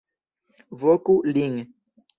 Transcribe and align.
Voku 0.85 1.15
lin! 1.33 1.55